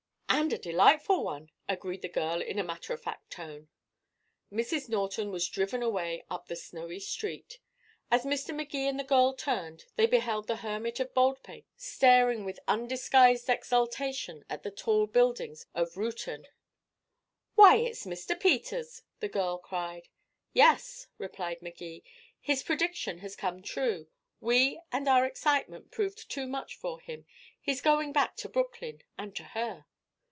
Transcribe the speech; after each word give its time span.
"And 0.33 0.53
a 0.53 0.57
delightful 0.57 1.23
one," 1.23 1.51
agreed 1.69 2.01
the 2.01 2.09
girl, 2.09 2.41
in 2.41 2.57
a 2.57 2.63
matter 2.63 2.93
of 2.93 3.01
fact 3.01 3.29
tone. 3.29 3.69
Mrs. 4.51 4.89
Norton 4.89 5.29
was 5.29 5.47
driven 5.47 5.83
away 5.83 6.25
up 6.31 6.47
the 6.47 6.55
snowy 6.55 6.99
street. 6.99 7.59
As 8.09 8.25
Mr. 8.25 8.53
Magee 8.53 8.87
and 8.87 8.99
the 8.99 9.03
girl 9.03 9.33
turned, 9.33 9.85
they 9.97 10.07
beheld 10.07 10.47
the 10.47 10.57
Hermit 10.57 10.99
of 10.99 11.13
Baldpate 11.13 11.67
staring 11.77 12.43
with 12.43 12.59
undisguised 12.67 13.49
exultation 13.49 14.43
at 14.49 14.63
the 14.63 14.71
tall 14.71 15.05
buildings 15.05 15.67
of 15.75 15.95
Reuton. 15.95 16.45
"Why, 17.55 17.75
it's 17.75 18.05
Mr. 18.05 18.37
Peters!" 18.37 19.03
the 19.19 19.29
girl 19.29 19.57
cried. 19.59 20.09
"Yes," 20.53 21.07
replied 21.19 21.61
Magee. 21.61 22.03
"His 22.39 22.63
prediction 22.63 23.19
has 23.19 23.35
come 23.35 23.61
true. 23.61 24.07
We 24.39 24.81
and 24.91 25.07
our 25.07 25.23
excitement 25.23 25.91
proved 25.91 26.29
too 26.31 26.47
much 26.47 26.75
for 26.75 26.99
him. 26.99 27.25
He's 27.61 27.79
going 27.79 28.11
back 28.11 28.35
to 28.37 28.49
Brooklyn 28.49 29.03
and 29.19 29.35
to 29.35 29.43
her." 29.43 29.85